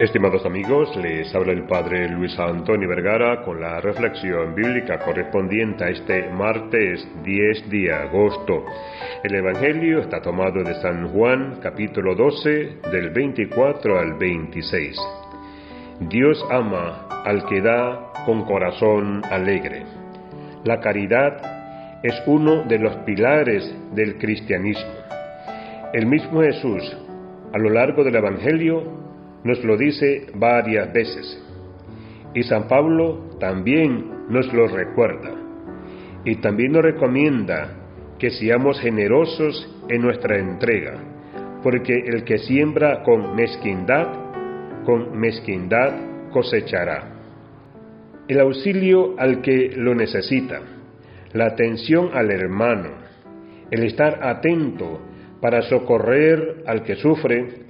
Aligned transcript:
Estimados 0.00 0.46
amigos, 0.46 0.96
les 0.96 1.34
habla 1.34 1.52
el 1.52 1.66
Padre 1.66 2.08
Luis 2.08 2.38
Antonio 2.38 2.88
Vergara 2.88 3.42
con 3.42 3.60
la 3.60 3.82
reflexión 3.82 4.54
bíblica 4.54 4.98
correspondiente 4.98 5.84
a 5.84 5.90
este 5.90 6.30
martes 6.30 7.06
10 7.22 7.68
de 7.68 7.92
agosto. 7.92 8.64
El 9.22 9.34
Evangelio 9.34 9.98
está 9.98 10.22
tomado 10.22 10.64
de 10.64 10.72
San 10.80 11.08
Juan 11.08 11.58
capítulo 11.62 12.14
12 12.14 12.78
del 12.90 13.10
24 13.10 13.98
al 13.98 14.14
26. 14.14 14.96
Dios 16.08 16.42
ama 16.50 17.06
al 17.26 17.44
que 17.44 17.60
da 17.60 18.14
con 18.24 18.46
corazón 18.46 19.20
alegre. 19.30 19.82
La 20.64 20.80
caridad 20.80 22.00
es 22.02 22.14
uno 22.24 22.62
de 22.62 22.78
los 22.78 22.96
pilares 23.04 23.70
del 23.92 24.16
cristianismo. 24.16 24.94
El 25.92 26.06
mismo 26.06 26.40
Jesús, 26.40 26.96
a 27.52 27.58
lo 27.58 27.68
largo 27.68 28.02
del 28.02 28.16
Evangelio, 28.16 29.09
nos 29.44 29.62
lo 29.64 29.76
dice 29.76 30.26
varias 30.34 30.92
veces. 30.92 31.42
Y 32.34 32.42
San 32.42 32.68
Pablo 32.68 33.36
también 33.38 34.28
nos 34.28 34.52
lo 34.52 34.68
recuerda. 34.68 35.34
Y 36.24 36.36
también 36.36 36.72
nos 36.72 36.82
recomienda 36.82 37.80
que 38.18 38.30
seamos 38.30 38.78
generosos 38.80 39.68
en 39.88 40.02
nuestra 40.02 40.38
entrega, 40.38 40.92
porque 41.62 41.94
el 42.06 42.24
que 42.24 42.38
siembra 42.38 43.02
con 43.02 43.34
mezquindad, 43.34 44.08
con 44.84 45.18
mezquindad 45.18 46.30
cosechará. 46.30 47.16
El 48.28 48.40
auxilio 48.40 49.14
al 49.18 49.40
que 49.40 49.72
lo 49.74 49.94
necesita, 49.94 50.60
la 51.32 51.46
atención 51.46 52.10
al 52.12 52.30
hermano, 52.30 52.90
el 53.70 53.84
estar 53.84 54.22
atento 54.22 55.00
para 55.40 55.62
socorrer 55.62 56.62
al 56.66 56.82
que 56.82 56.96
sufre, 56.96 57.69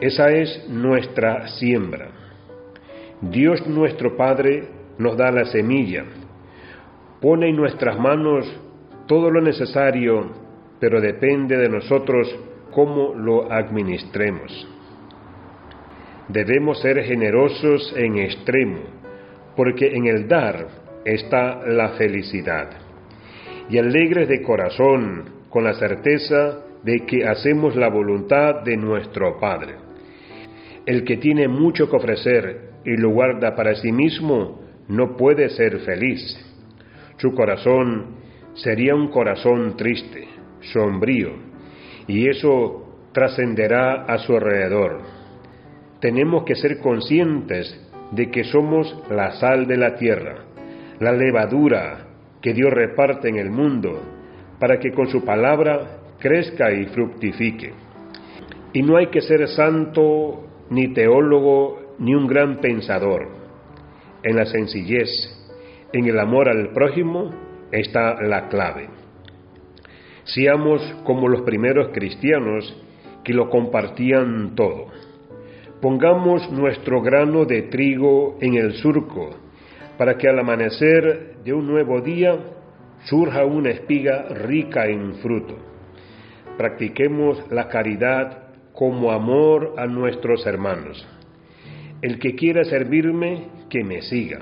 esa 0.00 0.30
es 0.30 0.66
nuestra 0.68 1.48
siembra. 1.48 2.08
Dios 3.20 3.66
nuestro 3.66 4.16
Padre 4.16 4.64
nos 4.98 5.16
da 5.16 5.30
la 5.30 5.44
semilla, 5.44 6.04
pone 7.20 7.50
en 7.50 7.56
nuestras 7.56 7.98
manos 7.98 8.46
todo 9.06 9.30
lo 9.30 9.42
necesario, 9.42 10.30
pero 10.78 11.00
depende 11.00 11.58
de 11.58 11.68
nosotros 11.68 12.34
cómo 12.70 13.14
lo 13.14 13.52
administremos. 13.52 14.68
Debemos 16.28 16.80
ser 16.80 17.02
generosos 17.02 17.92
en 17.96 18.18
extremo, 18.18 18.80
porque 19.54 19.94
en 19.94 20.06
el 20.06 20.28
dar 20.28 20.66
está 21.04 21.60
la 21.66 21.90
felicidad. 21.90 22.70
Y 23.68 23.78
alegres 23.78 24.28
de 24.28 24.40
corazón, 24.42 25.24
con 25.50 25.64
la 25.64 25.74
certeza 25.74 26.60
de 26.82 27.04
que 27.04 27.26
hacemos 27.26 27.76
la 27.76 27.88
voluntad 27.88 28.62
de 28.62 28.76
nuestro 28.76 29.38
Padre. 29.38 29.89
El 30.86 31.04
que 31.04 31.16
tiene 31.16 31.48
mucho 31.48 31.88
que 31.88 31.96
ofrecer 31.96 32.70
y 32.84 32.96
lo 32.96 33.10
guarda 33.10 33.54
para 33.54 33.74
sí 33.74 33.92
mismo 33.92 34.60
no 34.88 35.16
puede 35.16 35.50
ser 35.50 35.78
feliz. 35.80 36.20
Su 37.18 37.34
corazón 37.34 38.16
sería 38.54 38.94
un 38.94 39.08
corazón 39.08 39.76
triste, 39.76 40.26
sombrío, 40.72 41.30
y 42.06 42.28
eso 42.28 43.08
trascenderá 43.12 44.04
a 44.04 44.18
su 44.18 44.34
alrededor. 44.34 45.02
Tenemos 46.00 46.44
que 46.44 46.54
ser 46.54 46.78
conscientes 46.78 47.78
de 48.12 48.30
que 48.30 48.44
somos 48.44 48.96
la 49.10 49.32
sal 49.32 49.66
de 49.66 49.76
la 49.76 49.96
tierra, 49.96 50.44
la 50.98 51.12
levadura 51.12 52.06
que 52.40 52.54
Dios 52.54 52.72
reparte 52.72 53.28
en 53.28 53.36
el 53.36 53.50
mundo, 53.50 54.00
para 54.58 54.78
que 54.78 54.92
con 54.92 55.08
su 55.08 55.24
palabra 55.24 55.98
crezca 56.18 56.72
y 56.72 56.86
fructifique. 56.86 57.72
Y 58.72 58.82
no 58.82 58.96
hay 58.96 59.08
que 59.08 59.20
ser 59.20 59.46
santo 59.48 60.49
ni 60.70 60.88
teólogo, 60.94 61.96
ni 61.98 62.14
un 62.14 62.26
gran 62.26 62.60
pensador. 62.60 63.28
En 64.22 64.36
la 64.36 64.46
sencillez, 64.46 65.08
en 65.92 66.06
el 66.06 66.18
amor 66.18 66.48
al 66.48 66.70
prójimo, 66.72 67.30
está 67.72 68.20
la 68.22 68.48
clave. 68.48 68.88
Seamos 70.24 70.82
como 71.04 71.28
los 71.28 71.42
primeros 71.42 71.88
cristianos 71.92 72.76
que 73.24 73.34
lo 73.34 73.50
compartían 73.50 74.54
todo. 74.54 74.86
Pongamos 75.80 76.50
nuestro 76.52 77.00
grano 77.00 77.44
de 77.44 77.62
trigo 77.62 78.36
en 78.40 78.54
el 78.54 78.74
surco 78.74 79.30
para 79.96 80.16
que 80.16 80.28
al 80.28 80.38
amanecer 80.38 81.36
de 81.44 81.52
un 81.52 81.66
nuevo 81.66 82.00
día 82.00 82.38
surja 83.04 83.44
una 83.44 83.70
espiga 83.70 84.28
rica 84.28 84.86
en 84.86 85.14
fruto. 85.16 85.56
Practiquemos 86.56 87.50
la 87.50 87.68
caridad 87.68 88.39
como 88.72 89.12
amor 89.12 89.74
a 89.76 89.86
nuestros 89.86 90.46
hermanos. 90.46 91.06
El 92.02 92.18
que 92.18 92.34
quiera 92.34 92.64
servirme, 92.64 93.48
que 93.68 93.84
me 93.84 94.02
siga. 94.02 94.40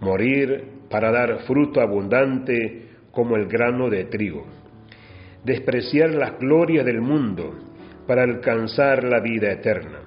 Morir 0.00 0.64
para 0.90 1.12
dar 1.12 1.40
fruto 1.46 1.80
abundante 1.80 2.88
como 3.12 3.36
el 3.36 3.46
grano 3.46 3.88
de 3.88 4.04
trigo. 4.04 4.46
Despreciar 5.44 6.10
las 6.10 6.38
glorias 6.38 6.84
del 6.84 7.00
mundo 7.00 7.54
para 8.06 8.22
alcanzar 8.22 9.04
la 9.04 9.20
vida 9.20 9.52
eterna. 9.52 10.00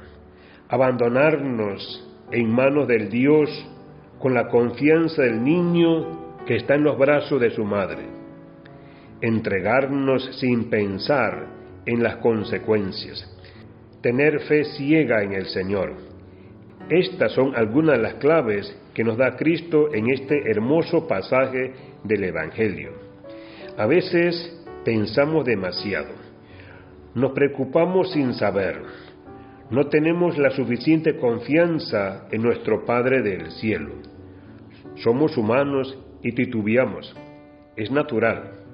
Abandonarnos 0.68 2.06
en 2.32 2.50
manos 2.50 2.88
del 2.88 3.10
Dios 3.10 3.50
con 4.20 4.34
la 4.34 4.48
confianza 4.48 5.22
del 5.22 5.44
niño 5.44 6.44
que 6.46 6.56
está 6.56 6.76
en 6.76 6.84
los 6.84 6.98
brazos 6.98 7.40
de 7.40 7.52
su 7.52 7.64
madre. 7.64 8.04
Entregarnos 9.22 10.38
sin 10.40 10.70
pensar 10.70 11.48
en 11.86 12.04
las 12.04 12.18
consecuencias. 12.18 13.32
Tener 14.02 14.40
fe 14.42 14.64
ciega 14.66 15.24
en 15.24 15.34
el 15.34 15.46
Señor. 15.48 15.94
Estas 16.90 17.32
son 17.32 17.56
algunas 17.56 17.98
de 17.98 18.04
las 18.04 18.14
claves 18.16 18.76
que 18.94 19.04
nos 19.04 19.18
da 19.18 19.36
Cristo 19.36 19.94
en 19.94 20.10
este 20.10 20.50
hermoso 20.50 21.08
pasaje 21.08 21.74
del 22.04 22.24
Evangelio. 22.24 22.92
A 23.78 23.86
veces 23.88 24.64
pensamos 24.84 25.46
demasiado, 25.46 26.14
nos 27.16 27.32
preocupamos 27.32 28.12
sin 28.12 28.34
saber, 28.34 28.82
no 29.72 29.88
tenemos 29.88 30.38
la 30.38 30.52
suficiente 30.52 31.18
confianza 31.18 32.28
en 32.32 32.44
nuestro 32.44 32.86
Padre 32.86 33.24
del 33.24 33.52
cielo. 33.52 33.96
Somos 34.98 35.36
humanos 35.36 35.98
y 36.22 36.34
titubeamos, 36.34 37.16
es 37.76 37.90
natural, 37.90 38.65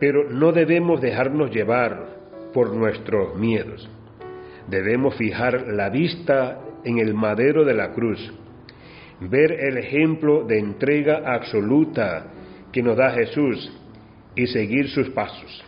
pero 0.00 0.30
no 0.30 0.52
debemos 0.52 1.00
dejarnos 1.00 1.50
llevar 1.50 2.14
por 2.52 2.74
nuestros 2.74 3.36
miedos. 3.36 3.88
Debemos 4.68 5.14
fijar 5.16 5.66
la 5.68 5.90
vista 5.90 6.60
en 6.84 6.98
el 6.98 7.14
madero 7.14 7.64
de 7.64 7.74
la 7.74 7.92
cruz, 7.92 8.32
ver 9.20 9.52
el 9.52 9.78
ejemplo 9.78 10.44
de 10.44 10.58
entrega 10.58 11.22
absoluta 11.24 12.26
que 12.72 12.82
nos 12.82 12.96
da 12.96 13.10
Jesús 13.10 13.72
y 14.34 14.46
seguir 14.46 14.88
sus 14.88 15.10
pasos. 15.10 15.64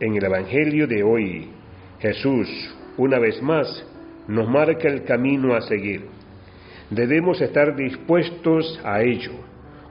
En 0.00 0.14
el 0.16 0.24
Evangelio 0.24 0.86
de 0.86 1.02
hoy, 1.02 1.50
Jesús, 1.98 2.48
una 2.96 3.18
vez 3.18 3.42
más, 3.42 3.86
nos 4.26 4.48
marca 4.48 4.88
el 4.88 5.04
camino 5.04 5.54
a 5.54 5.60
seguir. 5.60 6.06
Debemos 6.88 7.40
estar 7.40 7.76
dispuestos 7.76 8.80
a 8.84 9.02
ello, 9.02 9.32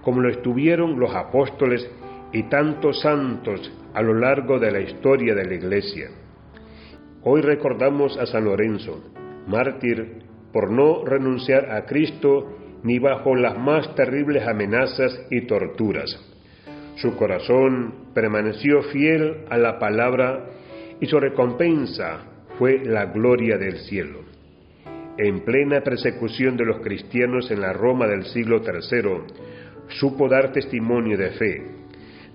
como 0.02 0.22
lo 0.22 0.30
estuvieron 0.30 1.00
los 1.00 1.14
apóstoles 1.14 1.90
y 2.32 2.44
tantos 2.44 3.02
santos 3.02 3.72
a 3.94 4.02
lo 4.02 4.14
largo 4.14 4.60
de 4.60 4.72
la 4.72 4.80
historia 4.80 5.34
de 5.34 5.46
la 5.46 5.56
Iglesia. 5.56 6.10
Hoy 7.24 7.42
recordamos 7.42 8.18
a 8.18 8.26
San 8.26 8.46
Lorenzo, 8.46 9.04
mártir 9.48 10.24
por 10.54 10.72
no 10.72 11.04
renunciar 11.06 11.72
a 11.72 11.86
Cristo 11.86 12.58
ni 12.84 13.00
bajo 13.00 13.36
las 13.36 13.58
más 13.58 13.94
terribles 13.96 14.48
amenazas 14.48 15.20
y 15.30 15.42
torturas. 15.42 16.18
Su 16.96 17.16
corazón 17.16 18.12
permaneció 18.14 18.84
fiel 18.84 19.46
a 19.50 19.58
la 19.58 19.80
palabra 19.80 20.46
y 21.00 21.08
su 21.08 21.20
recompensa 21.20 22.26
fue 22.58 22.84
la 22.84 23.06
gloria 23.06 23.58
del 23.58 23.78
cielo. 23.80 24.20
En 25.18 25.42
plena 25.42 25.82
persecución 25.82 26.56
de 26.56 26.66
los 26.66 26.80
cristianos 26.82 27.52
en 27.52 27.62
la 27.62 27.74
Roma 27.74 28.08
del 28.08 28.26
siglo 28.26 28.62
III, 28.62 29.34
supo 29.90 30.30
dar 30.30 30.52
testimonio 30.52 31.18
de 31.18 31.32
fe, 31.32 31.79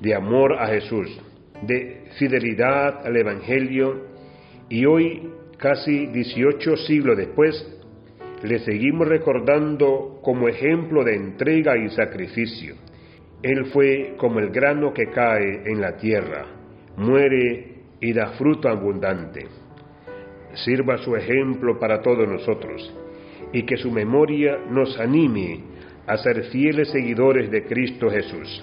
de 0.05 0.15
amor 0.15 0.53
a 0.53 0.67
Jesús, 0.67 1.19
de 1.63 2.05
fidelidad 2.19 3.07
al 3.07 3.17
Evangelio 3.17 4.03
y 4.69 4.85
hoy, 4.85 5.31
casi 5.57 6.07
18 6.09 6.77
siglos 6.77 7.17
después, 7.17 7.55
le 8.43 8.59
seguimos 8.59 9.09
recordando 9.09 10.21
como 10.23 10.47
ejemplo 10.47 11.05
de 11.05 11.17
entrega 11.17 11.79
y 11.79 11.89
sacrificio. 11.89 12.75
Él 13.43 13.65
fue 13.73 14.15
como 14.19 14.41
el 14.41 14.51
grano 14.51 14.93
que 14.93 15.07
cae 15.07 15.63
en 15.65 15.81
la 15.81 15.97
tierra, 15.97 16.45
muere 16.99 17.77
y 17.99 18.13
da 18.13 18.33
fruto 18.33 18.69
abundante. 18.69 19.47
Sirva 20.53 20.99
su 20.99 21.17
ejemplo 21.17 21.79
para 21.79 22.03
todos 22.03 22.29
nosotros 22.29 22.95
y 23.55 23.63
que 23.63 23.79
su 23.79 23.91
memoria 23.91 24.59
nos 24.71 25.01
anime 25.01 25.61
a 26.07 26.19
ser 26.19 26.45
fieles 26.51 26.91
seguidores 26.91 27.51
de 27.51 27.65
Cristo 27.65 28.11
Jesús. 28.11 28.63